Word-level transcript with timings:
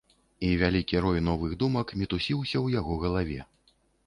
І 0.45 0.47
вялікі 0.61 1.03
рой 1.05 1.21
новых 1.27 1.53
думак 1.65 1.93
мітусіўся 2.01 2.53
ў 2.65 2.79
яго 2.79 2.97
галаве. 3.05 3.39